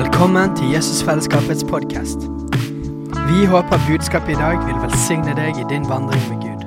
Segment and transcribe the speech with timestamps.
[0.00, 2.18] Velkommen til Jesusfellesskapets podkast.
[3.28, 6.62] Vi håper budskapet i dag vil velsigne deg i din vandring med Gud.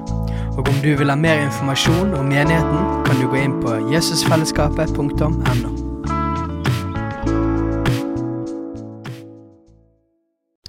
[0.58, 2.78] Og om du vil ha mer informasjon om menigheten,
[3.08, 5.30] kan du gå inn på jesusfellesskapet.no.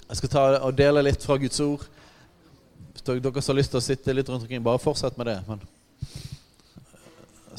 [0.09, 1.85] Jeg skal ta og dele litt fra Guds ord.
[2.95, 5.37] Hvis dere som har lyst til å sitte litt rundt omkring, bare fortsett med det.
[5.51, 5.61] Men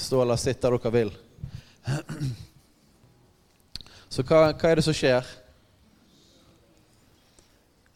[0.01, 1.15] stå eller sitt der dere vil.
[4.15, 5.25] Så hva, hva er det som skjer?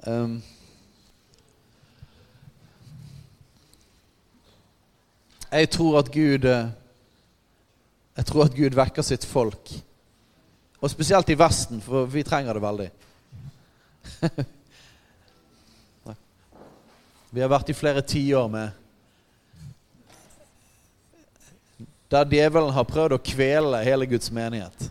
[0.03, 0.33] Um,
[5.47, 6.67] jeg tror at Gud eh,
[8.17, 9.71] Jeg tror at Gud vekker sitt folk.
[10.81, 12.91] Og spesielt i Vesten, for vi trenger det veldig.
[17.31, 18.69] Vi har vært i flere tiår med
[22.09, 24.89] Der djevelen har prøvd å kvele hele Guds menighet.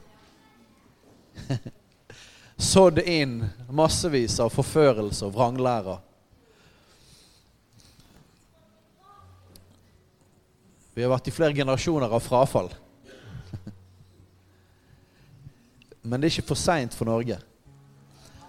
[2.71, 6.01] Sådd inn massevis av forførelse og vranglærer.
[10.99, 12.73] Vi har vært i flere generasjoner av frafall.
[16.03, 17.39] Men det er ikke for seint for Norge.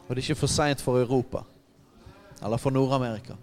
[0.07, 1.43] Og det er ikke for seint for Europa.
[2.41, 3.37] Eller for Nord-Amerika.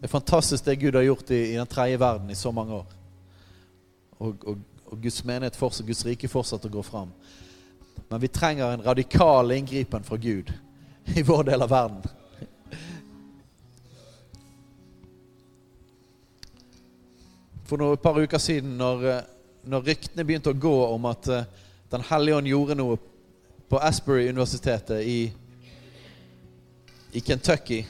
[0.00, 2.78] Det er fantastisk det Gud har gjort i, i den tredje verden i så mange
[2.78, 2.86] år.
[4.16, 7.12] Og, og, og Guds menighet fortsatt, Guds rike fortsetter å gå fram.
[8.10, 10.52] Men vi trenger en radikal inngripen fra Gud
[11.04, 12.02] i vår del av verden.
[17.70, 19.06] For noe, et par uker siden, når,
[19.62, 21.46] når ryktene begynte å gå om at uh,
[21.90, 22.98] Den hellige ånd gjorde noe
[23.70, 25.30] på Asbury-universitetet i,
[27.14, 27.84] i Kentucky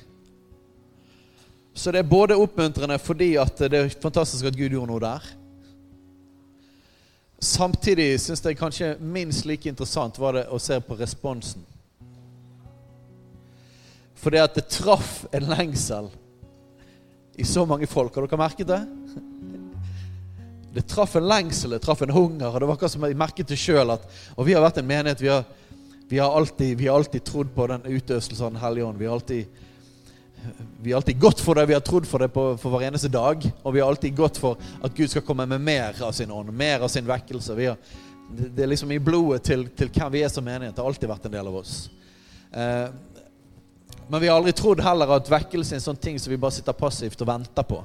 [1.73, 5.33] Så det er både oppmuntrende fordi det er fantastisk at Gud gjorde noe der.
[7.41, 11.65] Samtidig syns jeg kanskje minst like interessant var det å se på responsen.
[14.21, 16.11] Fordi at det traff en lengsel
[17.41, 18.13] i så mange folk.
[18.15, 18.81] Har dere merket det?
[20.75, 22.47] Det traff en lengsel, det traff en hunger.
[22.53, 23.97] og det var akkurat som Jeg merket det sjøl.
[24.37, 25.23] Og vi har vært en menighet.
[25.25, 25.45] Vi har,
[26.09, 28.99] vi har, alltid, vi har alltid, trodd på den utøvelsen av Den hellige ånd.
[28.99, 29.47] Vi har alltid
[30.83, 33.09] vi har alltid gått for det, vi har trodd for det på, for hver eneste
[33.09, 33.45] dag.
[33.63, 36.53] Og vi har alltid gått for at Gud skal komme med mer av sin ånd,
[36.53, 37.57] mer av sin vekkelse.
[37.59, 37.77] Har,
[38.31, 40.75] det er liksom i blodet til, til hvem vi er som menighet.
[40.77, 41.75] Det har alltid vært en del av oss.
[42.53, 42.89] Eh,
[44.09, 46.57] men vi har aldri trodd heller at vekkelse er en sånn ting som vi bare
[46.57, 47.83] sitter passivt og venter på.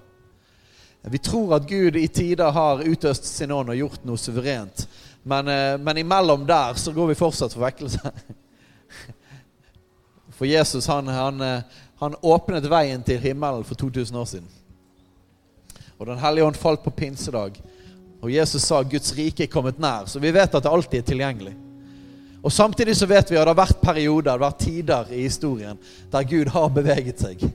[1.05, 4.87] Vi tror at Gud i tider har utøst sin ånd og gjort noe suverent.
[5.21, 8.11] Men, eh, men imellom der så går vi fortsatt for vekkelse.
[10.35, 11.61] For Jesus han, han, eh,
[11.99, 14.47] han åpnet veien til himmelen for 2000 år siden.
[15.97, 17.61] Og Den hellige ånd falt på pinsedag.
[18.21, 20.09] Og Jesus sa Guds rike er kommet nær.
[20.09, 21.53] Så vi vet at det alltid er tilgjengelig.
[22.43, 25.21] Og Samtidig så vet vi at det har vært perioder, det har vært tider i
[25.23, 25.79] historien
[26.11, 27.45] der Gud har beveget seg.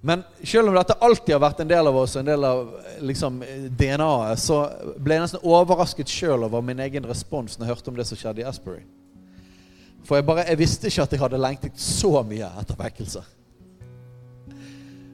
[0.00, 2.70] Men selv om dette alltid har vært en del av oss, en del av
[3.04, 3.42] liksom,
[3.76, 4.62] DNA-et, så
[4.96, 8.18] ble jeg nesten overrasket sjøl over min egen respons når jeg hørte om det som
[8.18, 8.80] skjedde i Asbury.
[10.04, 13.22] For jeg, bare, jeg visste ikke at jeg hadde lengtet så mye etter vekkelse.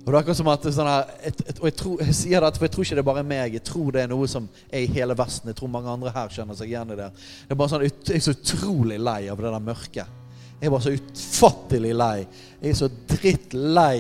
[0.06, 2.44] Og det er akkurat som at sånn her, et, et, Og jeg, tror, jeg sier
[2.44, 3.56] det, for jeg tror ikke det er bare meg.
[3.58, 5.50] Jeg tror det er noe som er i hele Vesten.
[5.50, 7.08] Jeg tror mange andre her kjenner seg igjen i det.
[7.16, 10.22] Det er bare sånn, Jeg er så utrolig lei av det der mørket.
[10.60, 12.14] Jeg er bare så utfattelig lei.
[12.62, 13.97] Jeg er så drittlei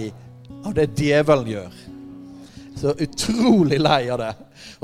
[0.62, 1.82] av det djevelen gjør.
[2.76, 4.32] Så utrolig lei av det.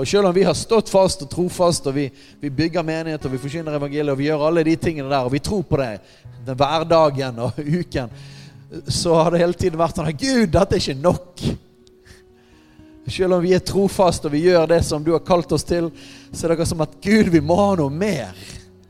[0.01, 2.07] Og selv om vi har stått fast og trofast, og vi,
[2.41, 5.35] vi bygger menighet, og vi forkynner evangeliet, og vi gjør alle de tingene der, og
[5.35, 5.91] vi tror på det
[6.47, 8.09] den hverdagen og uken,
[8.89, 11.45] så har det hele tiden vært sånn Gud, dette er ikke nok.
[13.13, 15.91] Selv om vi er trofaste og vi gjør det som du har kalt oss til,
[16.33, 18.33] så er det som at Gud, vi må ha noe mer.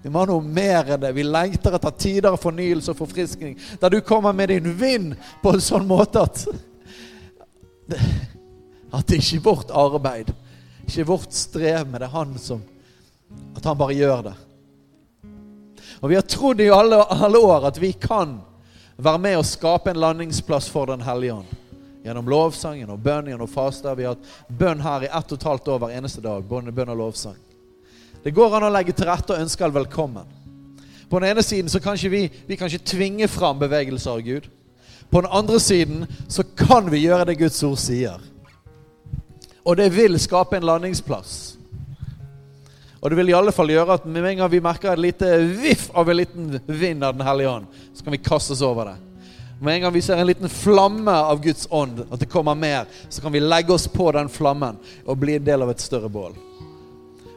[0.03, 1.15] Vi må ha noe mer enn det.
[1.17, 3.57] Vi lengter etter tider av fornyelse og forfriskning.
[3.81, 6.45] Der du kommer med din vind på en sånn måte at
[8.93, 10.33] At det ikke er vårt arbeid,
[10.87, 12.63] ikke vårt strev, men det er han som
[13.57, 14.35] At han bare gjør det.
[16.03, 18.35] Og vi har trodd i alle, alle år at vi kan
[18.97, 21.55] være med og skape en landingsplass for Den hellige ånd.
[22.05, 23.95] Gjennom lovsang, gjennom bønn, gjennom faste.
[23.97, 26.43] Vi har hatt bønn her i ett og et halvt år hver eneste dag.
[26.45, 27.39] Bønn og lovsang.
[28.23, 30.27] Det går an å legge til rette og ønske all velkommen.
[31.09, 34.27] På den ene siden så kan ikke vi, vi kan ikke tvinge fram bevegelser av
[34.27, 34.51] Gud.
[35.11, 38.19] På den andre siden så kan vi gjøre det Guds ord sier.
[39.65, 41.57] Og det vil skape en landingsplass.
[43.03, 45.31] Og det vil i alle fall gjøre at med en gang vi merker et lite
[45.59, 48.93] viff av en liten vind av Den hellige ånd, så kan vi kaste oss over
[48.93, 48.97] det.
[49.63, 52.87] Med en gang vi ser en liten flamme av Guds ånd, at det kommer mer,
[53.09, 56.11] så kan vi legge oss på den flammen og bli en del av et større
[56.11, 56.35] bål.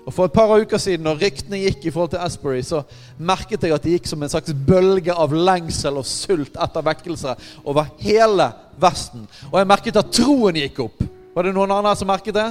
[0.05, 2.83] Og For et par uker siden, når ryktene gikk i forhold til Asbury, så
[3.17, 7.49] merket jeg at det gikk som en slags bølge av lengsel og sult etter vekkelser
[7.65, 8.51] over hele
[8.81, 9.25] Vesten.
[9.49, 11.04] Og jeg merket at troen gikk opp.
[11.35, 12.47] Var det noen andre som merket det?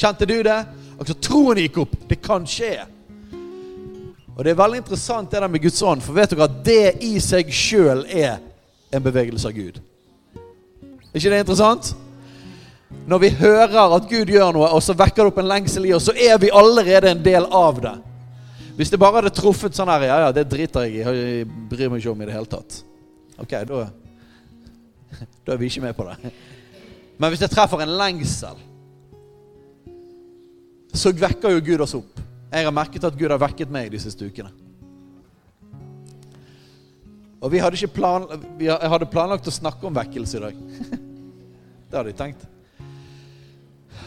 [0.00, 0.58] Kjente du det?
[0.96, 1.96] Altså, troen gikk opp.
[2.08, 2.78] Det kan skje.
[4.36, 7.02] Og Det er veldig interessant det der med Guds ånd, for vet dere at det
[7.04, 8.38] i seg sjøl er
[8.88, 9.82] en bevegelse av Gud.
[11.10, 11.90] Er ikke det interessant?
[13.10, 15.92] Når vi hører at Gud gjør noe, og så vekker det opp en lengsel i
[15.92, 17.96] oss, så er vi allerede en del av det.
[18.78, 21.02] Hvis det bare hadde truffet sånn her Ja, ja, det driter jeg i.
[21.04, 22.80] Jeg bryr meg ikke om i det hele tatt.
[23.36, 23.82] Ok, da
[25.44, 26.32] Da er vi ikke med på det.
[27.20, 28.60] Men hvis jeg treffer en lengsel,
[30.96, 32.20] så vekker jo Gud oss opp.
[32.50, 34.50] Jeg har merket at Gud har vekket meg de siste ukene.
[37.40, 38.26] Og vi hadde ikke plan,
[38.60, 40.64] jeg hadde planlagt å snakke om vekkelse i dag.
[41.90, 42.42] Det hadde jeg tenkt.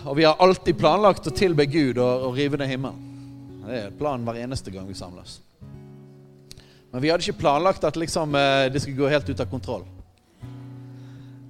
[0.08, 3.10] Og vi har alltid planlagt å tilbe Gud og, og rive ned himmelen.
[3.64, 5.38] Det er planen hver eneste gang vi samles.
[6.92, 9.84] Men vi hadde ikke planlagt at liksom, eh, det skulle gå helt ut av kontroll.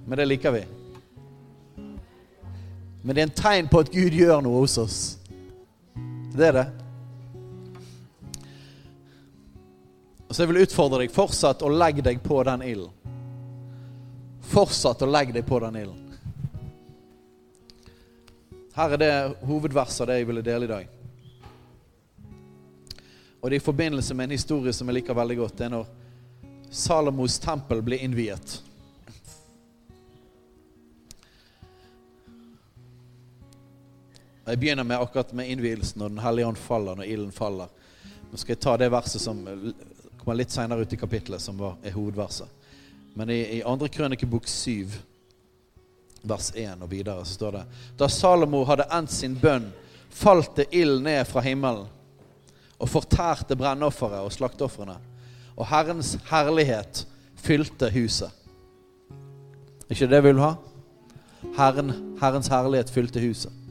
[0.06, 0.64] Men det liker vi.
[3.04, 4.98] Men det er en tegn på at Gud gjør noe hos oss.
[6.32, 6.68] Det er det.
[10.30, 13.12] Så jeg vil utfordre deg fortsatt å legge deg på den ilden.
[14.54, 16.00] Fortsatt å legge deg på den ilden.
[18.74, 19.12] Her er det
[19.46, 20.88] hovedverset av det jeg ville dele i dag.
[23.38, 25.58] Og det er i forbindelse med en historie som jeg liker veldig godt.
[25.60, 25.92] Det er når
[26.72, 28.62] Salomos tempel blir innviet.
[34.46, 37.70] Jeg begynner med akkurat med innvielsen når Den hellige ånd faller, når ilden faller.
[38.30, 39.40] Nå skal jeg ta det verset som
[40.18, 42.48] kommer litt seinere ut i kapittelet, som var, er hovedverset.
[43.16, 44.92] Men i, i andre krønikebok 7,
[46.28, 47.64] vers 1 og videre, så står det
[47.96, 49.70] Da Salomo hadde endt sin bønn,
[50.10, 51.88] falt det ild ned fra himmelen
[52.78, 54.98] og fortærte brennofferet og slakteofrene.
[55.56, 57.06] Og Herrens herlighet
[57.40, 58.30] fylte huset.
[59.88, 60.54] Er ikke det vi vil ha?
[61.56, 63.63] Herren, Herrens herlighet fylte huset.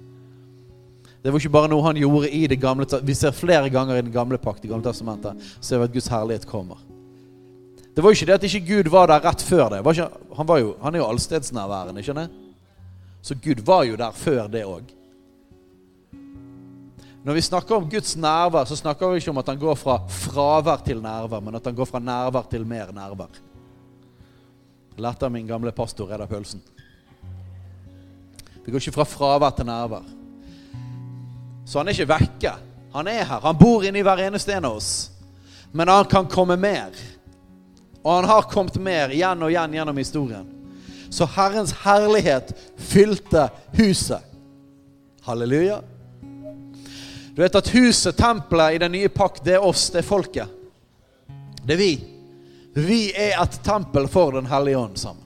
[1.24, 4.04] Det var ikke bare noe han gjorde i det gamle Vi ser flere ganger i
[4.04, 6.82] den gamle pakt, i gamle testamentet, ser vi at Guds herlighet kommer.
[7.96, 9.84] Det var jo ikke det at ikke Gud var der rett før det.
[9.86, 12.42] Var ikke, han, var jo, han er jo allstedsnærværende, ikke sant?
[13.24, 14.90] Så Gud var jo der før det òg.
[17.24, 20.02] Når vi snakker om Guds nærvær, så snakker vi ikke om at han går fra
[20.12, 23.40] fravær til nærvær, men at han går fra nærvær til mer nærvær.
[24.98, 26.60] Lærte av min gamle pastor Reidar Pølsen.
[28.66, 30.04] Vi går ikke fra fravær til nærvær.
[31.66, 32.54] Så han er ikke vekke.
[32.94, 33.40] Han er her.
[33.42, 34.92] Han bor inni hver eneste en av oss.
[35.72, 36.92] Men han kan komme mer.
[38.04, 40.46] Og han har kommet mer igjen og igjen gjennom historien.
[41.10, 44.22] Så Herrens herlighet fylte huset.
[45.24, 45.80] Halleluja.
[47.36, 50.60] Du vet at huset, tempelet i den nye pakt, det er oss, det er folket.
[51.64, 51.94] Det er vi.
[52.74, 55.22] Vi er et tempel for Den hellige ånd sammen.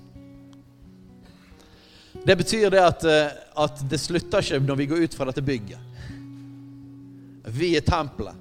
[2.28, 5.42] Det betyr det at, eh, at det slutter ikke når vi går ut fra dette
[5.42, 5.87] bygget.
[7.48, 8.36] Vi er tempelet,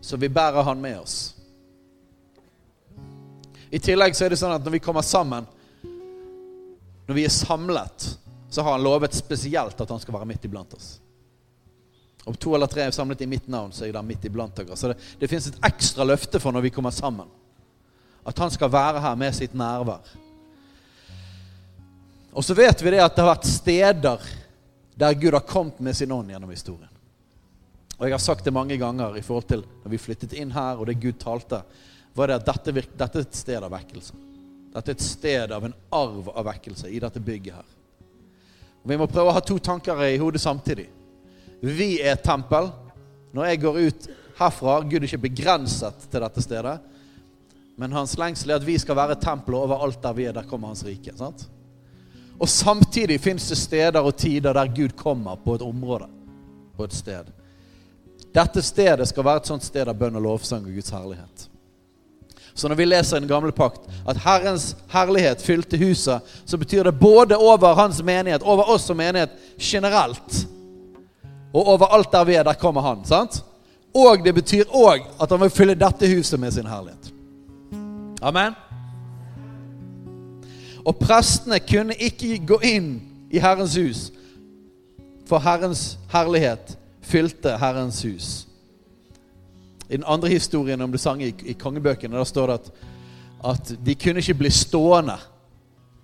[0.00, 1.34] så vi bærer Han med oss.
[3.70, 5.44] I tillegg så er det sånn at når vi kommer sammen,
[7.06, 8.06] når vi er samlet,
[8.48, 10.94] så har han lovet spesielt at han skal være midt iblant oss.
[12.26, 14.56] Om to eller tre er samlet i mitt navn, så er jeg der midt iblant
[14.56, 14.78] dere.
[14.78, 17.28] Så det, det fins et ekstra løfte for når vi kommer sammen.
[18.26, 20.16] At han skal være her med sitt nærvær.
[22.32, 24.26] Og så vet vi det at det har vært steder
[24.96, 26.95] der Gud har kommet med sin ånd gjennom historien.
[27.96, 30.76] Og jeg har sagt det mange ganger i forhold til når vi flyttet inn her,
[30.76, 31.62] og det Gud talte,
[32.16, 34.16] var det at dette, dette er et sted av vekkelse.
[34.74, 37.70] Dette er et sted av en arv av vekkelse i dette bygget her.
[38.84, 40.86] Og Vi må prøve å ha to tanker i hodet samtidig.
[41.64, 42.68] Vi er et tempel.
[43.34, 44.06] Når jeg går ut
[44.38, 46.76] herfra Gud er ikke begrenset til dette stedet.
[47.76, 50.36] Men hans lengsel er at vi skal være tempelet overalt der vi er.
[50.36, 51.16] Der kommer hans rike.
[51.16, 51.48] sant?
[52.36, 56.08] Og samtidig fins det steder og tider der Gud kommer på et område.
[56.76, 57.32] På et sted.
[58.36, 61.46] Dette stedet skal være et sånt sted av bønn og lovsang og Guds herlighet.
[62.56, 66.88] Så når vi leser i den gamle pakt at Herrens herlighet fylte huset, så betyr
[66.88, 70.46] det både over hans menighet, over oss som menighet generelt,
[71.52, 73.04] og over alt der vi er, der kommer han.
[73.04, 73.42] sant?
[73.94, 77.12] Og det betyr òg at han vil fylle dette huset med sin herlighet.
[78.22, 78.56] Amen.
[80.84, 82.90] Og prestene kunne ikke gå inn
[83.32, 84.10] i Herrens hus,
[85.28, 86.76] for Herrens herlighet
[87.06, 88.46] fylte Herrens hus.
[89.88, 92.70] I den andre historien om det sang i, i kongebøkene, da står det at,
[93.52, 95.14] at de kunne ikke bli stående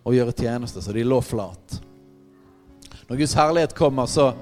[0.05, 1.81] og gjøre tjeneste, så de lå flat.
[3.09, 4.33] Når Guds herlighet kommer, så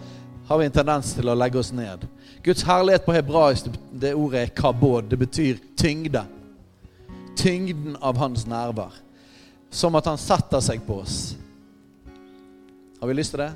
[0.49, 2.05] har vi en tendens til å legge oss ned.
[2.45, 5.09] Guds herlighet på hebraisk, det ordet er kabod.
[5.11, 6.25] Det betyr tyngde.
[7.37, 8.97] Tyngden av hans nærvær.
[9.71, 11.19] Som at han setter seg på oss.
[13.00, 13.52] Har vi lyst til det?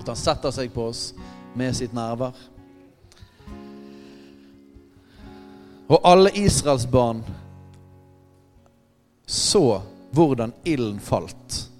[0.00, 1.12] At han setter seg på oss
[1.54, 2.34] med sitt nærvær.
[5.88, 7.22] Og alle Israels barn
[9.26, 9.80] så
[10.14, 11.70] hvordan ilden falt,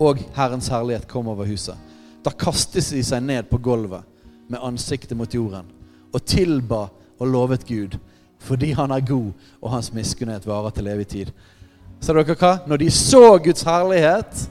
[0.00, 1.76] og Herrens herlighet kom over huset.
[2.24, 4.04] Da kastet de seg ned på gulvet
[4.50, 5.68] med ansiktet mot jorden
[6.10, 6.88] og tilba
[7.20, 7.96] og lovet Gud,
[8.40, 11.32] fordi han er god, og hans miskunnhet varer til evig tid.
[12.00, 12.54] Ser dere hva?
[12.66, 14.46] Når de så Guds herlighet,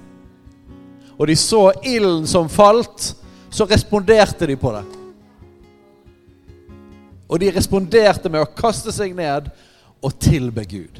[1.18, 3.16] og de så ilden som falt,
[3.50, 4.86] så responderte de på det.
[7.29, 9.51] Og de responderte med å kaste seg ned
[10.01, 10.98] og tilbe Gud.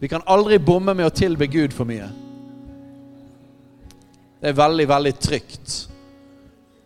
[0.00, 2.10] Vi kan aldri bomme med å tilbe Gud for mye.
[4.40, 5.74] Det er veldig, veldig trygt.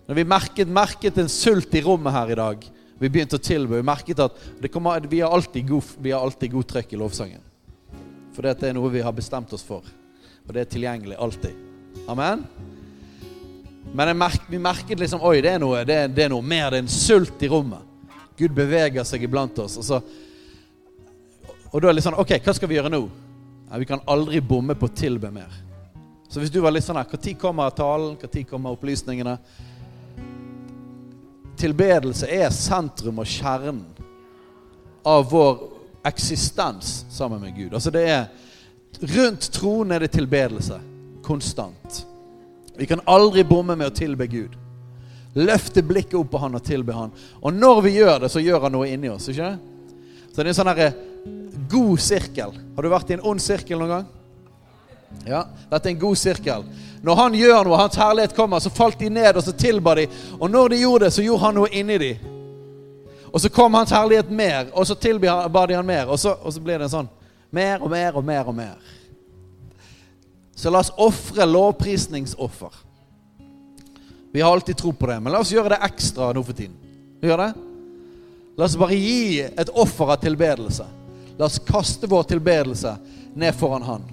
[0.07, 2.63] Når vi merket, merket en sult i rommet her i dag,
[2.99, 4.39] vi begynte å tilbe, vi merket at
[4.73, 6.15] kommer, vi, har alltid god, vi
[6.55, 7.43] god trøkk i lovsangen.
[8.35, 9.83] For dette er noe vi har bestemt oss for.
[10.47, 11.59] Og det er tilgjengelig alltid.
[12.09, 12.47] Amen?
[13.95, 16.71] Men merk, vi merket liksom Oi, det er, noe, det, det er noe mer.
[16.71, 17.85] Det er en sult i rommet.
[18.39, 19.79] Gud beveger seg iblant oss.
[19.81, 20.03] Og så
[21.69, 23.03] og da er det litt sånn OK, hva skal vi gjøre nå?
[23.69, 25.53] Ja, vi kan aldri bomme på tilbe mer.
[26.29, 28.17] Så hvis du var litt sånn her Når kommer talen?
[28.21, 29.37] Når kommer opplysningene?
[31.59, 33.85] Tilbedelse er sentrum og kjernen
[35.09, 35.59] av vår
[36.09, 37.75] eksistens sammen med Gud.
[37.75, 38.29] Altså det er
[38.99, 40.79] Rundt troen er det tilbedelse.
[41.23, 42.01] Konstant.
[42.79, 44.53] Vi kan aldri bomme med å tilbe Gud.
[45.35, 47.11] Løfte blikket opp på Han og tilbe Han.
[47.43, 49.29] Og når vi gjør det, så gjør Han noe inni oss.
[49.29, 49.57] ikke
[50.31, 50.93] Så det er en sånn herre
[51.69, 52.55] god sirkel.
[52.77, 54.07] Har du vært i en ond sirkel noen gang?
[55.27, 56.65] Ja, dette er en god sirkel.
[57.03, 60.07] Når han gjør noe, hans herlighet kommer, så falt de ned, og så tilba de.
[60.39, 62.13] Og når de gjorde det, så gjorde han noe inni de.
[63.33, 66.07] Og så kom hans herlighet mer, og så tilba de han mer.
[66.07, 67.11] Og så, og så blir det en sånn
[67.51, 68.95] mer og mer og mer og mer.
[70.59, 72.71] Så la oss ofre lovprisningsoffer.
[74.33, 76.75] Vi har alltid tro på det, men la oss gjøre det ekstra nå for tiden.
[77.21, 77.53] Vi gjør det?
[78.59, 80.87] La oss bare gi et offer av tilbedelse.
[81.39, 82.97] La oss kaste vår tilbedelse
[83.39, 84.09] ned foran Han.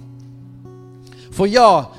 [1.34, 1.90] For ja,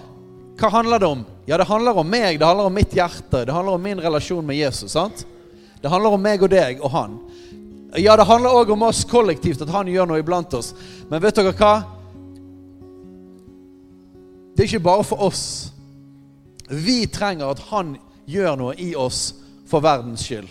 [0.56, 1.26] hva handler det om?
[1.46, 4.48] Ja, det handler om meg, det handler om mitt hjerte, det handler om min relasjon
[4.48, 4.96] med Jesus.
[4.96, 5.26] sant?
[5.82, 7.20] Det handler om meg og deg og han.
[8.00, 10.72] Ja, det handler òg om oss kollektivt, at han gjør noe iblant oss.
[11.12, 11.97] Men vet dere hva?
[14.58, 15.44] Det er ikke bare for oss.
[16.70, 17.94] Vi trenger at han
[18.26, 19.36] gjør noe i oss
[19.70, 20.50] for verdens skyld.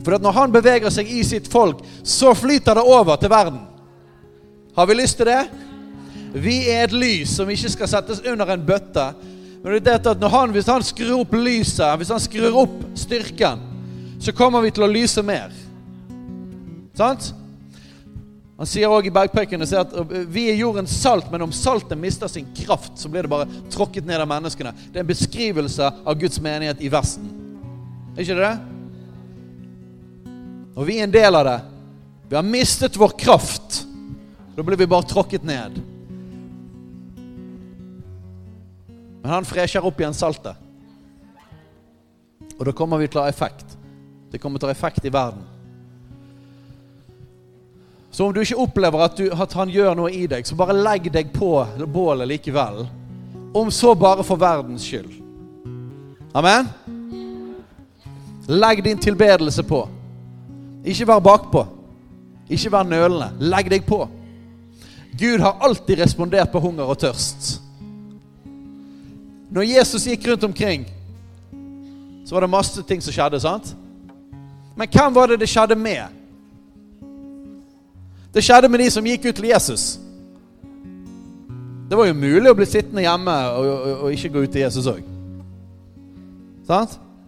[0.00, 3.60] For når han beveger seg i sitt folk, så flyter det over til verden.
[4.76, 5.42] Har vi lyst til det?
[6.32, 9.06] Vi er et lys som ikke skal settes under en bøtte.
[9.60, 13.60] Men det er at han, Hvis han skrur opp lyset, hvis han skrur opp styrken,
[14.20, 15.52] så kommer vi til å lyse mer.
[16.96, 17.34] Sant?
[18.56, 19.92] Han sier òg i bergpreken at
[20.32, 24.06] vi er jordens salt, men om saltet mister sin kraft, så blir det bare tråkket
[24.08, 24.72] ned av menneskene.
[24.92, 27.28] Det er en beskrivelse av Guds menighet i Vesten.
[28.16, 28.56] Er ikke det det?
[30.76, 31.58] Og vi er en del av det.
[32.30, 33.82] Vi har mistet vår kraft.
[34.56, 35.76] Da blir vi bare tråkket ned.
[39.20, 40.56] Men han fresher opp igjen saltet.
[42.56, 43.76] Og da kommer vi til å ha effekt.
[44.32, 45.44] Det kommer til å ha effekt i verden.
[48.16, 50.72] Så om du ikke opplever at, du, at, han gjør noe i deg, så bare
[50.72, 51.50] legg deg på
[51.84, 52.86] bålet likevel.
[53.52, 55.18] Om så bare for verdens skyld.
[56.32, 56.70] Amen?
[58.48, 59.82] Legg din tilbedelse på.
[60.80, 61.66] Ikke vær bakpå.
[62.48, 63.28] Ikke vær nølende.
[63.52, 64.00] Legg deg på.
[65.20, 67.58] Gud har alltid respondert på hunger og tørst.
[69.52, 70.88] Når Jesus gikk rundt omkring,
[72.24, 73.44] så var det masse ting som skjedde.
[73.44, 73.76] sant?
[74.72, 76.15] Men hvem var det det skjedde med?
[78.36, 79.84] Det skjedde med de som gikk ut til Jesus.
[81.88, 84.60] Det var jo mulig å bli sittende hjemme og, og, og ikke gå ut til
[84.60, 85.04] Jesus òg.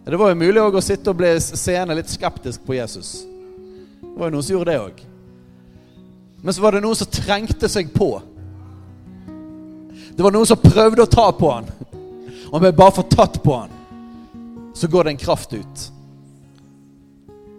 [0.04, 3.22] Det var jo mulig å sitte og bli seende litt skeptisk på Jesus.
[4.02, 5.00] Det var jo noen som gjorde det òg.
[6.42, 8.10] Men så var det noen som trengte seg på.
[10.12, 11.70] Det var noen som prøvde å ta på han.
[12.52, 13.72] Om jeg bare får tatt på han,
[14.76, 15.88] så går det en kraft ut.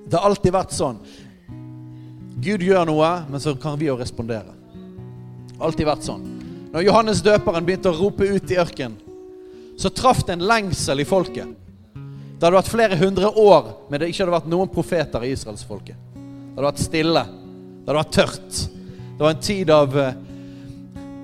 [0.05, 1.01] Det har alltid vært sånn.
[2.39, 4.55] Gud gjør noe, men så kan vi jo respondere.
[5.59, 6.23] Alltid vært sånn.
[6.71, 8.99] Når Johannes døperen begynte å rope ut i ørkenen,
[9.79, 11.51] så traff det en lengsel i folket.
[11.93, 15.95] Det hadde vært flere hundre år men det ikke hadde vært noen profeter i israelsfolket.
[16.15, 17.23] Det hadde vært stille.
[17.23, 18.59] Det hadde vært tørt.
[19.15, 20.17] Det var en tid av eh,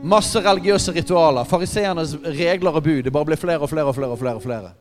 [0.05, 1.48] Masse religiøse ritualer.
[1.50, 3.07] Fariseernes regler og bud.
[3.07, 4.12] Det bare ble flere og flere og flere.
[4.13, 4.74] Og flere og flere.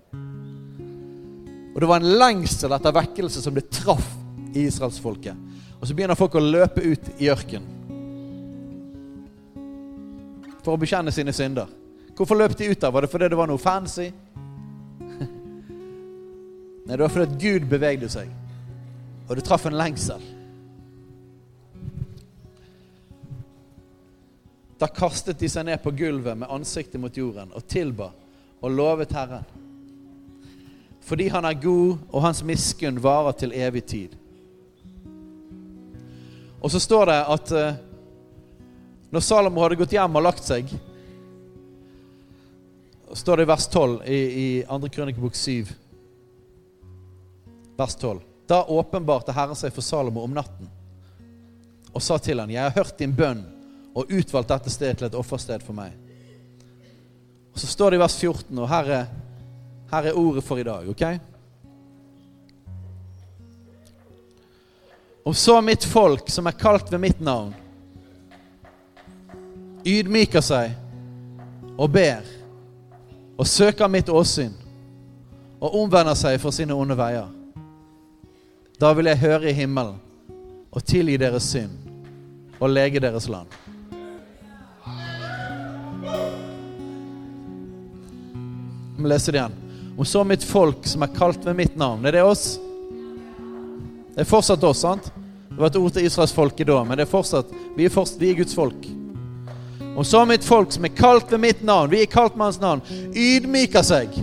[1.72, 4.04] Og det var en lengsel etter vekkelse som det traff
[4.52, 5.53] i israelsfolket.
[5.84, 7.68] Og så begynner folk å løpe ut i ørkenen
[10.64, 11.68] for å bekjenne sine synder.
[12.16, 12.92] Hvorfor løp de ut der?
[12.94, 14.06] Var det fordi det var noe fancy?
[16.86, 18.32] Nei, det var fordi Gud bevegde seg,
[19.28, 20.24] og det traff en lengsel.
[24.80, 28.08] Da kastet de seg ned på gulvet med ansiktet mot jorden og tilba
[28.64, 29.44] og lovet Herren.
[31.04, 34.16] Fordi han er god, og hans miskunn varer til evig tid.
[36.64, 37.80] Og så står det at uh,
[39.12, 40.71] når Salomo hadde gått hjem og lagt seg,
[43.12, 44.88] står det i vers 12 i, i 2.
[44.94, 45.75] krønikebok 7,
[47.76, 48.23] vers 12.
[48.49, 50.73] Da åpenbarte Herren seg for Salomo om natten
[51.94, 53.44] og sa til han, 'Jeg har hørt din bønn
[53.94, 55.94] og utvalgt dette stedet til et offersted for meg.'
[57.54, 59.06] Og Så står det i vers 14, og her er,
[59.92, 60.88] her er ordet for i dag.
[60.88, 61.21] ok?
[65.24, 67.54] Om så mitt folk, som er kalt ved mitt navn,
[69.84, 70.74] ydmyker seg
[71.80, 72.28] og ber
[73.40, 74.52] og søker mitt åsyn
[75.64, 77.30] og omvender seg for sine onde veier,
[78.76, 79.96] da vil jeg høre i himmelen
[80.74, 81.72] og tilgi deres synd
[82.60, 83.48] og lege deres land.
[88.98, 89.56] Vi leser det igjen.
[89.96, 92.04] Om så mitt folk som er kalt ved mitt navn.
[92.04, 92.58] Er det oss?
[94.14, 95.09] Det er fortsatt oss, sant?
[95.50, 98.21] Det var et ord til Israels folke da, men det er fortsatt, vi er, fortsatt,
[98.21, 98.87] vi er Guds folk.
[99.94, 102.61] Og så mitt folk som er kalt ved mitt navn, vi er kalt med hans
[102.62, 102.83] navn,
[103.14, 104.14] ydmyker seg.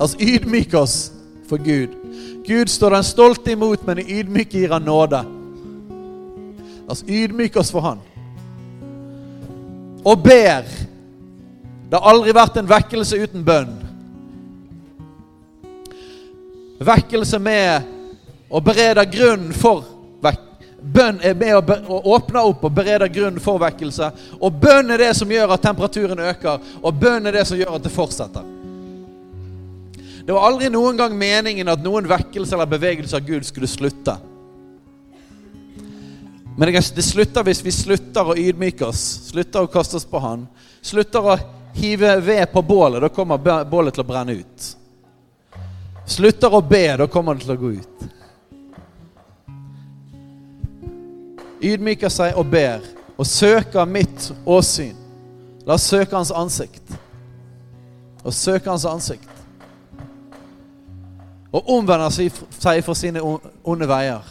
[0.00, 0.96] Altså ydmyker oss
[1.48, 1.96] for Gud.
[2.44, 5.22] Gud står den stolte imot, men i ydmyke gir han nåde.
[6.88, 8.02] Altså ydmyk oss for han.
[10.04, 10.66] Og ber.
[11.88, 13.72] Det har aldri vært en vekkelse uten bønn.
[16.82, 17.91] Vekkelse med
[18.52, 19.84] å bereder grunnen for
[20.22, 20.48] vekk.
[20.82, 24.08] Bønn er med å, å åpne opp og bereder grunn for vekkelse.
[24.42, 27.78] Og bønn er det som gjør at temperaturen øker, og bønn er det som gjør
[27.78, 28.48] at det fortsetter.
[30.22, 34.16] Det var aldri noen gang meningen at noen vekkelse eller bevegelse av Gud skulle slutte.
[36.58, 40.44] Men det slutter hvis vi slutter å ydmyke oss, slutter å kaste oss på Han,
[40.84, 41.38] slutter å
[41.78, 43.00] hive ved på bålet.
[43.02, 44.68] Da kommer bålet til å brenne ut.
[46.06, 48.04] Slutter å be, da kommer det til å gå ut.
[51.62, 52.82] Ydmyker seg og ber
[53.16, 54.96] og søker mitt åsyn.
[55.66, 56.94] La oss søke Hans ansikt.
[58.24, 59.28] Og søke Hans ansikt.
[61.52, 64.24] Og omvender seg for sine onde veier.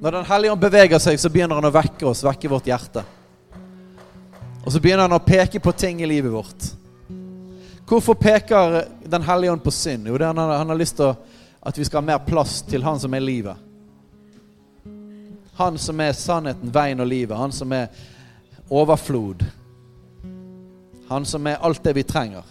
[0.00, 3.02] Når Den hellige ånd beveger seg, så begynner han å vekke oss, vekke vårt hjerte.
[4.64, 6.70] Og så begynner han å peke på ting i livet vårt.
[7.90, 10.06] Hvorfor peker Den hellige ånd på synd?
[10.06, 11.12] Jo, han har, han har lyst til
[11.60, 13.69] at vi skal ha mer plass til Han som er livet.
[15.60, 17.36] Han som er sannheten, veien og livet.
[17.36, 17.90] Han som er
[18.72, 19.42] overflod.
[21.10, 22.46] Han som er alt det vi trenger.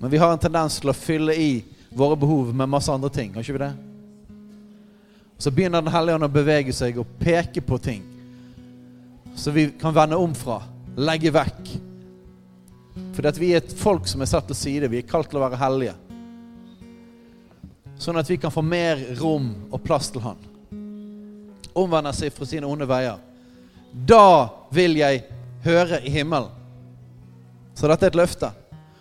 [0.00, 1.52] Men vi har en tendens til å fylle i
[1.94, 3.30] våre behov med masse andre ting.
[3.36, 3.70] Har ikke vi det?
[5.38, 8.02] Så begynner Den hellige ånd å bevege seg og peke på ting.
[9.38, 10.58] Så vi kan vende om fra.
[10.98, 11.74] Legge vekk.
[13.14, 14.90] Fordi vi er et folk som er satt til side.
[14.90, 15.94] Vi er kalt til å være hellige.
[17.94, 20.47] Sånn at vi kan få mer rom og plass til Han
[21.78, 23.18] omvender seg fra sine onde veier,
[23.92, 25.24] da vil jeg
[25.64, 26.50] høre i himmelen.
[27.74, 28.50] Så dette er et løfte.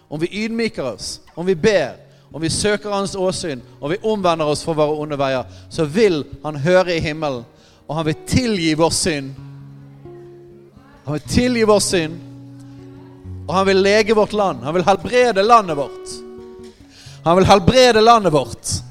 [0.08, 1.98] Om vi ydmyker oss, om vi ber,
[2.32, 6.24] om vi søker Hans åsyn, om vi omvender oss fra våre onde veier, så vil
[6.44, 7.44] Han høre i himmelen,
[7.88, 9.34] og Han vil tilgi vår synd.
[11.06, 12.18] Han vil tilgi vår synd,
[13.48, 14.64] og Han vil lege vårt land.
[14.64, 16.18] Han vil helbrede landet vårt.
[17.24, 18.87] Han vil helbrede landet vårt.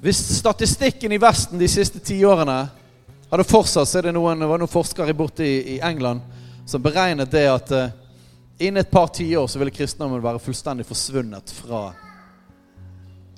[0.00, 2.68] Hvis statistikken i Vesten de siste tiårene
[3.30, 6.24] hadde fortsatt, så det noen, var noen forskere borte i, i, England
[6.66, 7.90] som beregnet det at uh,
[8.58, 11.90] innen et par tiår så ville kristendommen være fullstendig forsvunnet fra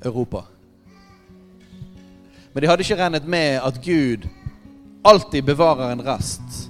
[0.04, 0.44] Europa.
[2.52, 4.28] Men de hadde ikke regnet med at Gud
[5.02, 6.68] alltid bevarer en rest.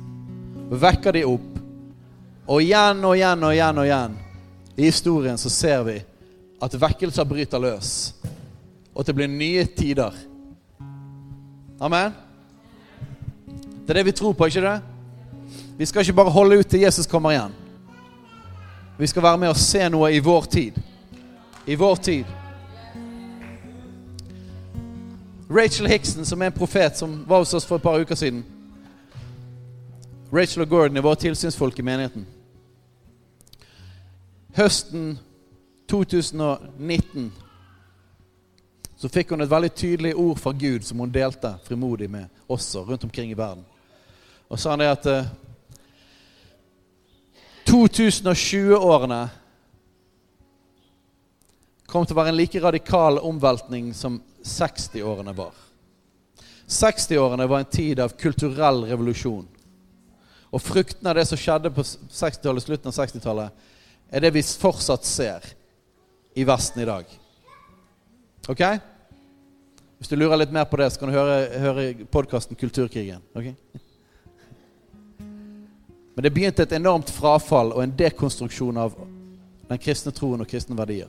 [0.71, 1.49] Vekker de opp.
[2.49, 4.17] Og igjen og igjen og igjen og igjen
[4.73, 6.01] i historien så ser vi
[6.63, 7.91] at vekkelser bryter løs
[8.95, 10.15] og at det blir nye tider.
[11.81, 12.13] Amen?
[13.83, 14.81] Det er det vi tror på, ikke det?
[15.79, 17.55] Vi skal ikke bare holde ut til Jesus kommer igjen.
[18.99, 20.79] Vi skal være med og se noe i vår tid.
[21.67, 22.25] I vår tid.
[25.51, 28.45] Rachel Hickson, som er en profet, som var hos oss for et par uker siden.
[30.33, 32.27] Rachel og Gordon er våre tilsynsfolk i menigheten.
[34.57, 35.19] Høsten
[35.89, 37.33] 2019
[39.03, 42.85] så fikk hun et veldig tydelig ord fra Gud som hun delte frimodig med også
[42.87, 43.65] rundt omkring i verden.
[44.47, 45.31] Og sa han det at eh,
[47.67, 49.19] 2020-årene
[51.91, 55.51] kom til å være en like radikal omveltning som 60-årene var.
[56.71, 59.51] 60-årene var en tid av kulturell revolusjon.
[60.55, 63.67] Og frukten av det som skjedde på 60-tallet, slutten av 60-tallet,
[64.15, 65.51] er det vi fortsatt ser
[66.39, 67.19] i Vesten i dag.
[68.47, 68.63] Ok?
[70.03, 73.21] Hvis du lurer litt mer på det, så kan du høre, høre podkasten Kulturkrigen.
[73.39, 73.53] Okay?
[76.15, 78.97] Men det begynte et enormt frafall og en dekonstruksjon av
[79.69, 81.07] den kristne troen og kristne verdier.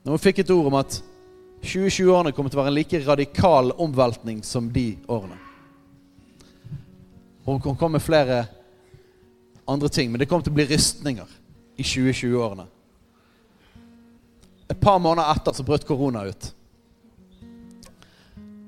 [0.00, 0.96] Når hun fikk et ord om at
[1.60, 5.36] 2020-årene kommer til å være en like radikal omveltning som de årene.
[7.44, 8.46] Og hun kom med flere
[9.68, 11.36] andre ting, men det kom til å bli rystninger
[11.76, 12.64] i 2020-årene.
[14.72, 16.50] Et par måneder etter så brøt korona ut.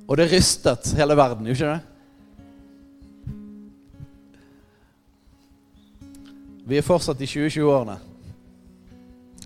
[0.06, 1.80] Og det rystet hele verden, gjorde ikke det?
[6.64, 7.96] Vi er fortsatt i 2020-årene.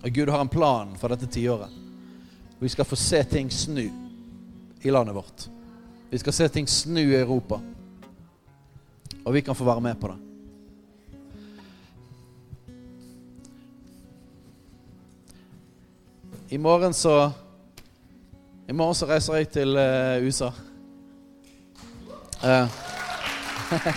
[0.03, 1.71] Og Gud har en plan for dette tiåret.
[2.59, 3.89] Vi skal få se ting snu
[4.81, 5.47] i landet vårt.
[6.09, 7.59] Vi skal se ting snu i Europa.
[9.23, 10.19] Og vi kan få være med på det.
[16.49, 17.31] I morgen så
[18.69, 20.51] I morgen så reiser jeg til uh, USA.
[22.37, 22.69] Uh.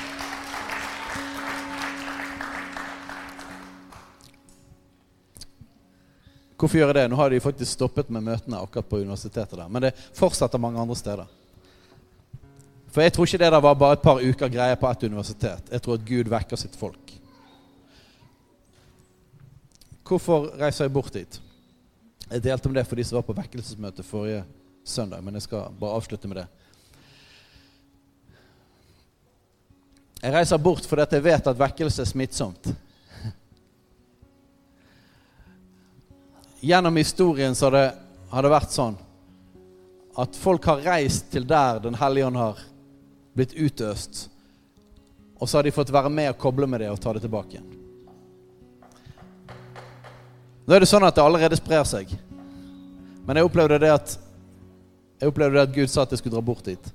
[6.57, 7.11] Hvorfor gjør jeg det?
[7.13, 9.69] Nå har de faktisk stoppet med møtene akkurat på universitetet der.
[9.69, 11.29] Men det fortsetter mange andre steder.
[12.89, 15.69] For jeg tror ikke det der var bare et par uker greier på ett universitet.
[15.69, 17.13] Jeg tror at Gud vekker sitt folk.
[20.09, 21.41] Hvorfor reiser jeg bort dit?
[22.31, 24.45] Jeg delte om det for de som var på vekkelsesmøte forrige
[24.85, 26.47] søndag, men jeg skal bare avslutte med det.
[30.23, 32.69] Jeg reiser bort fordi jeg vet at vekkelse er smittsomt.
[36.63, 37.89] Gjennom historien så har det,
[38.31, 38.99] har det vært sånn
[40.23, 42.61] at folk har reist til der Den hellige ånd har
[43.35, 44.29] blitt utøst.
[45.41, 47.57] Og så har de fått være med og koble med det og ta det tilbake
[47.57, 47.71] igjen.
[50.63, 52.13] Nå er det sånn at det allerede sprer seg.
[53.27, 54.15] Men jeg opplevde det at
[55.23, 56.87] jeg opplevde det at Gud sa at jeg skulle dra bort dit.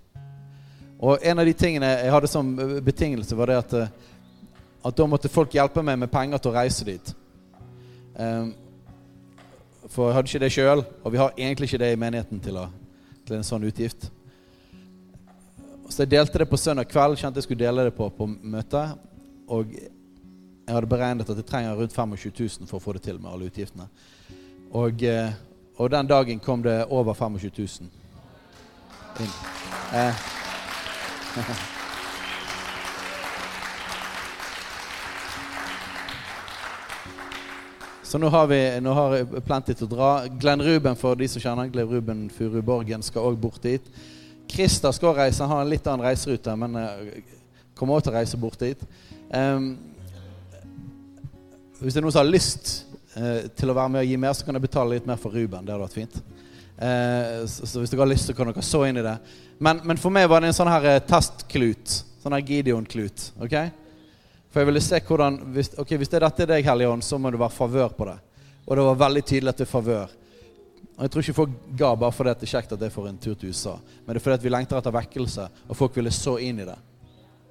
[0.99, 2.49] Og en av de tingene jeg hadde som
[2.83, 3.75] betingelse, var det at,
[4.83, 7.11] at da måtte folk hjelpe meg med penger til å reise dit.
[8.19, 8.49] Um,
[9.87, 12.57] for jeg hadde ikke det sjøl, og vi har egentlig ikke det i menigheten til,
[12.59, 12.65] å,
[13.23, 14.09] til en sånn utgift.
[15.87, 17.15] Så jeg delte det på søndag kveld.
[17.21, 18.97] Kjente jeg skulle dele det på, på møtet.
[19.47, 23.21] Og jeg hadde beregnet at jeg trenger rundt 25 000 for å få det til
[23.23, 23.87] med alle utgiftene.
[24.75, 25.31] Og, eh,
[25.79, 28.06] og den dagen kom det over 25 000
[29.21, 30.13] Eh.
[38.07, 40.11] Så nå har vi nå har plenty til å dra.
[40.39, 43.83] Glenn Ruben, for de som kjenner Glenn Ruben Furu Borgen, skal òg bort dit.
[44.47, 45.43] Christer skal reise.
[45.43, 46.87] Han har en litt annen reiserute, men uh,
[47.75, 48.79] kommer også til å reise bort dit.
[49.27, 49.73] Um,
[51.81, 52.71] hvis det er noen som har lyst
[53.17, 55.35] uh, til å være med og gi mer, så kan jeg betale litt mer for
[55.35, 55.67] Ruben.
[55.67, 56.15] Det hadde vært fint.
[56.77, 59.17] Uh, så, hvis dere har lyst, så kan dere så inn i det.
[59.57, 62.01] Men, men for meg var det en sånn her testklut.
[62.21, 63.31] Sånn her Gideon-klut.
[63.41, 63.57] ok?
[64.51, 67.19] For jeg ville se hvordan hvis, okay, hvis det er dette deg, Hellige Ånd, så
[67.21, 68.17] må det være favør på det.
[68.67, 70.13] Og det var veldig tydelig at det er favør.
[70.97, 73.19] Og Jeg tror ikke folk ga bare fordi det er kjekt at jeg får en
[73.21, 73.75] tur til USA.
[74.05, 76.65] Men det er fordi at vi lengter etter vekkelse, og folk ville så inn i
[76.65, 76.77] det.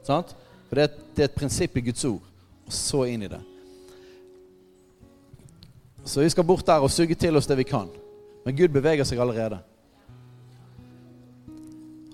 [0.07, 0.33] Sant?
[0.67, 2.27] For det er, det er et prinsipp i Guds ord
[2.67, 3.39] å så inn i det.
[6.07, 7.89] Så vi skal bort der og suge til oss det vi kan.
[8.47, 9.59] Men Gud beveger seg allerede.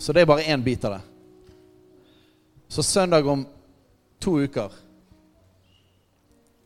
[0.01, 1.03] Så det er bare én bit av det.
[2.73, 3.45] Så søndag om
[4.19, 4.73] to uker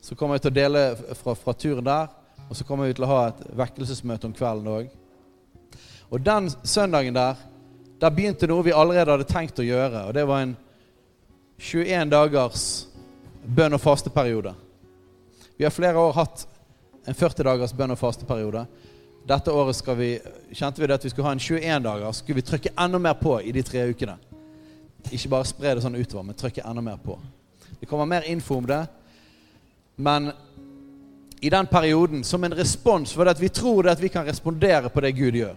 [0.01, 0.83] så kommer jeg til å dele
[1.19, 2.15] fra, fra turen der
[2.49, 4.91] og så kommer vi til å ha et vekkelsesmøte om kvelden òg.
[6.15, 7.39] Og den søndagen der,
[8.01, 10.05] der begynte noe vi allerede hadde tenkt å gjøre.
[10.07, 10.55] Og det var en
[11.59, 12.67] 21 dagers
[13.43, 14.55] bønn- og fasteperiode.
[15.57, 16.47] Vi har flere år hatt
[17.07, 18.67] en 40 dagers bønn- og fasteperiode.
[19.27, 20.21] Dette året vi,
[20.53, 22.13] kjente vi det at vi skulle ha en 21 dager.
[22.13, 24.15] Skulle vi trykke enda mer på i de tre ukene.
[25.11, 27.17] Ikke bare spre det sånn utover, men trykke enda mer på.
[27.81, 28.85] Det kommer mer info om det.
[29.97, 30.31] Men
[31.41, 35.03] i den perioden, som en respons, for at vi tror at vi kan respondere på
[35.03, 35.57] det Gud gjør.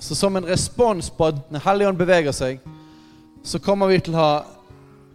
[0.00, 2.64] Så som en respons på at Den hellige ånd beveger seg,
[3.44, 4.32] så kommer vi til å ha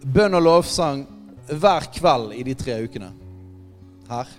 [0.05, 1.01] bønn og lovsang
[1.49, 3.09] hver kveld i de tre ukene
[4.09, 4.31] her.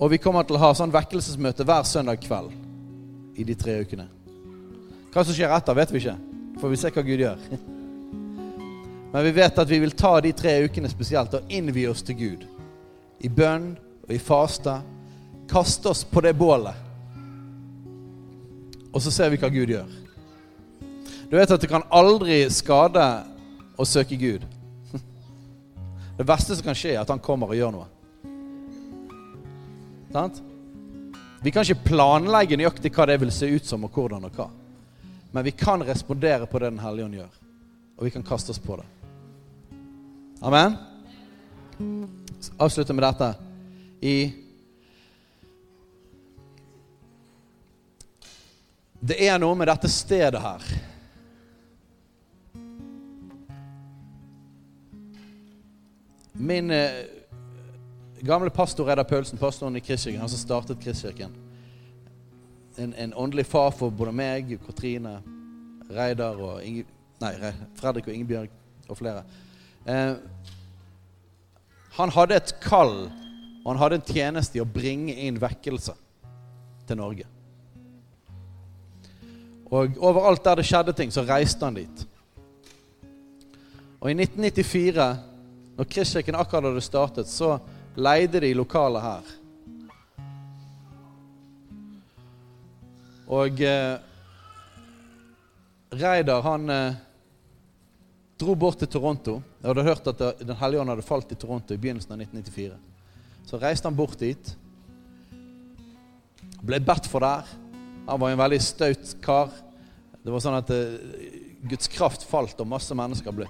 [0.00, 2.54] Og vi kommer til å ha sånn vekkelsesmøte hver søndag kveld
[3.36, 4.06] i de tre ukene.
[5.10, 6.16] Hva som skjer etter, vet vi ikke.
[6.60, 7.42] Får vi se hva Gud gjør.
[9.12, 12.16] Men vi vet at vi vil ta de tre ukene spesielt og innvie oss til
[12.18, 12.46] Gud.
[13.20, 13.72] I bønn
[14.06, 14.78] og i faste.
[15.50, 16.86] Kaste oss på det bålet.
[18.94, 19.90] Og så ser vi hva Gud gjør.
[21.30, 23.04] Du vet at det kan aldri skade
[23.78, 24.46] å søke Gud.
[26.20, 27.86] Det verste som kan skje, er at han kommer og gjør noe.
[30.12, 30.42] Sant?
[31.40, 34.50] Vi kan ikke planlegge nøyaktig hva det vil se ut som, og hvordan og hva.
[35.32, 37.38] Men vi kan respondere på det Den hellige ånd gjør.
[37.96, 38.84] Og vi kan kaste oss på det.
[40.44, 40.76] Amen?
[42.60, 43.32] Avslutte med dette.
[44.04, 44.16] I
[49.00, 50.70] Det er noe med dette stedet her.
[56.40, 57.04] Min eh,
[58.24, 61.34] gamle pastor Reidar Paulsen, pastoren i Kristkirken, han som startet Kristkirken
[62.80, 65.18] en, en, åndelig far for både meg, Katrine,
[65.90, 66.86] Reidar og Inge,
[67.20, 67.32] nei,
[67.76, 68.54] Fredrik og Ingebjørg
[68.88, 69.24] og flere.
[69.84, 70.14] Eh,
[71.98, 73.10] han hadde et kall,
[73.64, 75.96] og han hadde en tjeneste i å bringe inn vekkelse
[76.88, 77.26] til Norge.
[79.70, 82.06] Og overalt der det skjedde ting, så reiste han dit.
[84.00, 85.10] Og i 1994,
[85.80, 87.54] når Kristkirken akkurat hadde startet, så
[87.96, 89.28] leide de lokalet her.
[93.32, 93.94] Og eh,
[95.96, 96.98] Reidar, han eh,
[98.44, 99.38] dro bort til Toronto.
[99.62, 102.76] Jeg hadde hørt at Den hellige ånd hadde falt i Toronto i begynnelsen av 1994.
[103.48, 104.52] Så reiste han bort dit.
[106.60, 107.48] Ble bedt for der.
[108.04, 109.48] Han var en veldig staut kar.
[110.20, 111.40] Det var sånn at eh,
[111.72, 113.48] Guds kraft falt, og masse mennesker ble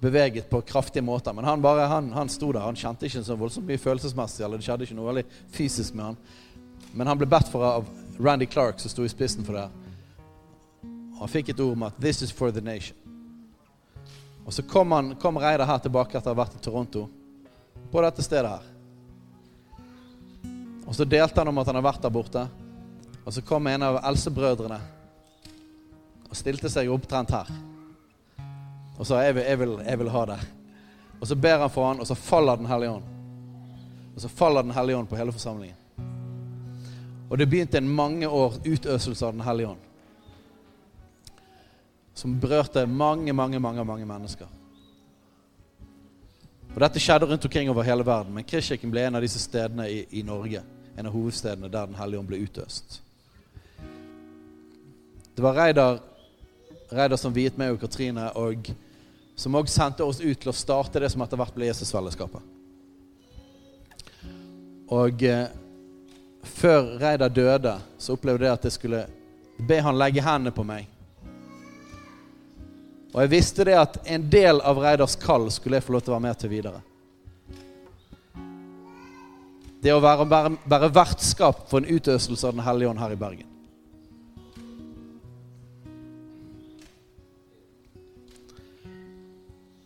[0.00, 1.32] beveget på kraftige måter.
[1.32, 2.60] Men han bare, han, han sto der.
[2.60, 6.10] Han kjente ikke så voldsomt mye følelsesmessig, eller det skjedde ikke noe veldig fysisk med
[6.10, 6.20] han.
[6.94, 9.66] Men han ble bedt for av Randy Clark som sto i spissen for det.
[11.18, 12.96] Og han fikk et ord om at 'this is for the nation'.
[14.46, 17.08] Og så kom, han, kom Reidar her tilbake etter å ha vært i Toronto,
[17.92, 18.62] på dette stedet her.
[20.86, 22.48] Og så delte han om at han har vært der borte.
[23.26, 24.78] Og så kom en av Elsebrødrene
[26.30, 27.50] og stilte seg opptrent her.
[28.98, 30.46] Og sa jeg vil, jeg, vil, 'Jeg vil ha det'.
[31.20, 33.04] Og så ber han for han, og så faller Den hellige ånd.
[34.14, 35.76] Og så faller Den hellige ånd på hele forsamlingen.
[37.30, 39.78] Og det begynte en mange år utøselse av Den hellige ånd.
[42.14, 44.46] Som berørte mange, mange, mange, mange mennesker.
[46.74, 49.88] Og Dette skjedde rundt omkring over hele verden, men Kristkirken ble en av disse stedene
[49.90, 50.62] i, i, Norge.
[50.98, 53.02] En av hovedstedene der Den hellige ånd ble utøst.
[55.36, 55.98] Det var Reidar,
[56.92, 58.70] Reidar som viet meg og Katrine, og
[59.38, 62.42] som òg sendte oss ut til å starte det som etter hvert ble Jesusfellesskapet.
[64.90, 65.46] Og eh,
[66.42, 69.02] før Reidar døde, så opplevde jeg at jeg skulle
[69.68, 70.88] be han legge hendene på meg.
[73.12, 76.12] Og jeg visste det at en del av Reidars kall skulle jeg få lov til
[76.12, 76.82] å være med til videre.
[79.78, 83.20] Det å være, være, være vertskap for en utøvelse av Den hellige ånd her i
[83.20, 83.57] Bergen.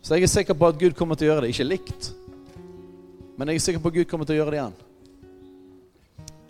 [0.03, 1.53] Så jeg er sikker på at Gud kommer til å gjøre det.
[1.53, 2.09] Ikke likt,
[3.39, 4.75] men jeg er sikker på at Gud kommer til å gjøre det igjen.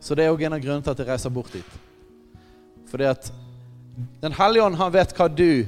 [0.03, 1.79] Så det er òg en av grunnene til at jeg reiser bort dit.
[2.91, 3.31] Fordi at
[4.21, 5.65] Den hellige ånd, han vet hva du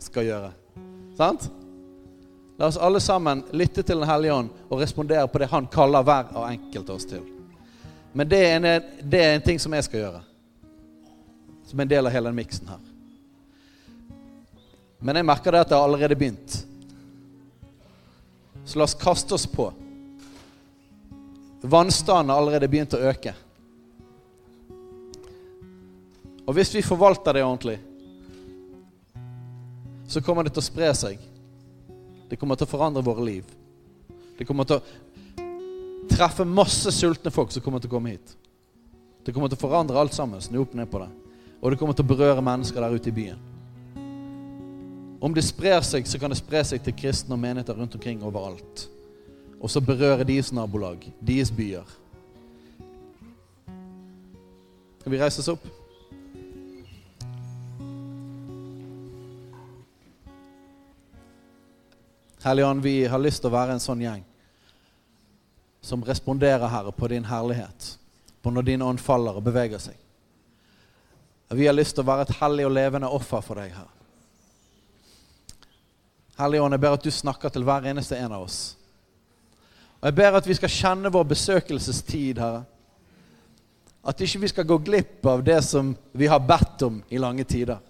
[0.00, 0.48] skal gjøre.
[1.18, 1.44] Sant?
[2.56, 6.06] La oss alle sammen lytte til Den hellige ånd og respondere på det han kaller
[6.06, 7.20] hver og enkelt oss til.
[8.16, 10.22] Men det er, en, det er en ting som jeg skal gjøre.
[11.68, 12.80] Som en del av hele den miksen her.
[15.04, 16.65] Men jeg merker det at det har allerede begynt.
[18.66, 19.72] Så la oss kaste oss på.
[21.60, 23.34] Vannstanden har allerede begynt å øke.
[26.46, 27.78] Og hvis vi forvalter det ordentlig,
[30.06, 31.22] så kommer det til å spre seg.
[32.30, 33.46] Det kommer til å forandre våre liv.
[34.38, 38.36] Det kommer til å treffe masse sultne folk som kommer til å komme hit.
[39.26, 40.42] Det kommer til å forandre alt sammen.
[40.42, 41.10] Snu opp ned på det.
[41.62, 43.42] Og det kommer til å berøre mennesker der ute i byen.
[45.20, 48.20] Om det sprer seg, så kan det spre seg til kristne og menigheter rundt omkring
[48.24, 48.86] overalt.
[49.60, 51.88] Og så berøre deres nabolag, deres byer.
[55.00, 55.66] Skal vi reise oss opp?
[62.46, 64.22] Hellige Ånd, vi har lyst til å være en sånn gjeng
[65.86, 67.92] som responderer, Herre, på din herlighet.
[68.42, 69.94] På når din ånd faller og beveger seg.
[71.54, 73.95] Vi har lyst til å være et hellig og levende offer for deg, Herre.
[76.36, 78.76] Hellige Ånd, jeg ber at du snakker til hver eneste en av oss.
[80.02, 82.64] Og jeg ber at vi skal kjenne vår besøkelsestid, Herre.
[84.06, 87.44] At ikke vi skal gå glipp av det som vi har bedt om i lange
[87.44, 87.80] tider.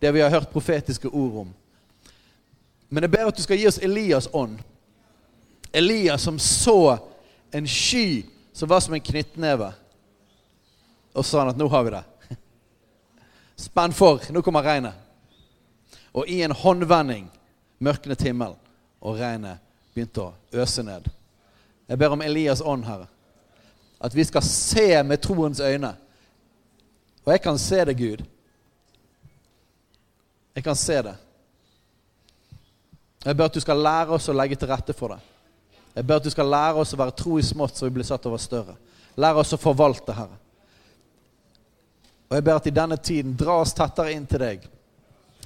[0.00, 1.52] Det vi har hørt profetiske ord om.
[2.88, 4.56] Men jeg ber at du skal gi oss Elias ånd.
[5.72, 6.96] Elias som så
[7.52, 9.68] en sky som var som en knyttneve.
[11.14, 12.02] Og sa han at nå har vi det.
[13.68, 14.96] Spenn for, nå kommer regnet.
[16.16, 17.28] Og i en håndvending
[17.82, 18.54] mørknet himmel,
[19.02, 19.60] og regnet
[19.94, 21.08] begynte å øse ned.
[21.88, 23.08] Jeg ber om Elias ånd, Herre.
[24.02, 25.92] At vi skal se med troens øyne.
[27.24, 28.22] Og jeg kan se det, Gud.
[30.54, 31.14] Jeg kan se det.
[33.24, 35.20] Jeg ber at du skal lære oss å legge til rette for det.
[35.94, 38.08] Jeg ber at du skal lære oss å være tro i smått, så vi blir
[38.08, 38.74] satt over større.
[39.20, 40.38] Lære oss å forvalte, Herre.
[42.30, 44.64] Og jeg ber at i denne tiden dra oss tettere inn til deg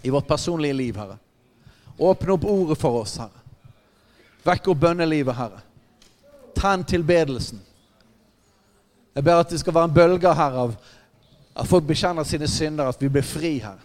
[0.06, 1.18] i vårt personlige liv, Herre.
[1.98, 3.44] Åpne opp ordet for oss, Herre.
[4.46, 5.62] Vekk opp bønnelivet, Herre.
[6.56, 7.60] Tenn tilbedelsen.
[9.16, 10.74] Jeg ber at det skal være en bølge, her av
[11.56, 13.78] at folk bekjenner sine synder, at vi blir fri, her.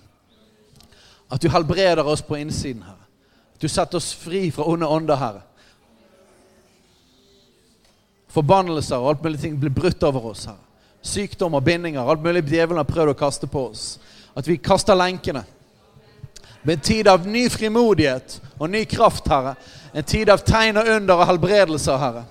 [1.32, 3.08] At du helbreder oss på innsiden, Herre.
[3.56, 5.45] At du setter oss fri fra onde ånder, Herre.
[8.32, 10.60] Forbannelser og alt mulig ting blir brutt over oss, Herre.
[11.02, 13.86] Sykdom og bindinger, alt mulig djevelen har prøvd å kaste på oss.
[14.38, 15.45] At vi kaster lenkene.
[16.63, 19.56] Med en tid av ny frimodighet og ny kraft, Herre.
[19.93, 22.24] En tid av tegn og under og helbredelser, Herre.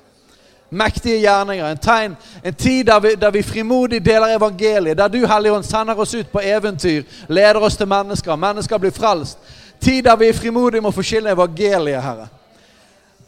[0.71, 1.67] Mektige gjerninger.
[1.67, 4.99] En, tegn, en tid der vi, der vi frimodig deler evangeliet.
[4.99, 7.03] Der du, Hellige Ånd, sender oss ut på eventyr.
[7.29, 8.37] Leder oss til mennesker.
[8.37, 9.39] Mennesker blir frelst.
[9.81, 12.29] Tid der vi er frimodige med å forkynne evangeliet, Herre.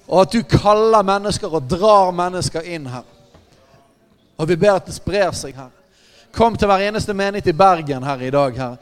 [0.06, 3.08] Og at du kaller mennesker og drar mennesker inn, Herre.
[4.38, 5.74] Og vi ber at det sprer seg, Herre.
[6.32, 8.76] Kom til hver eneste menighet i Bergen her i dag, Herre.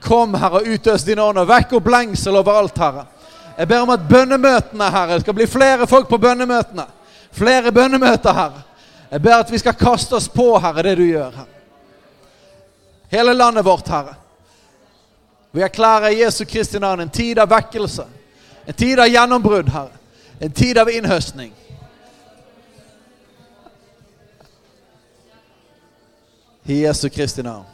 [0.00, 3.06] Kom, Herre, utøs din ånd, og vekk opp lengsel overalt, Herre.
[3.58, 6.86] Jeg ber om at bønnemøtene, Herre, det skal bli flere folk på bønnemøtene.
[7.32, 8.62] Flere bønnemøter, Herre.
[9.10, 11.50] Jeg ber at vi skal kaste oss på, Herre, det du gjør, Herre.
[13.14, 14.14] Hele landet vårt, Herre.
[15.54, 18.06] Vi erklærer i Jesu Kristi navn en tid av vekkelse.
[18.66, 20.00] En tid av gjennombrudd, Herre.
[20.40, 21.52] En tid av innhøstning.
[26.64, 27.73] I Jesu Kristi navn.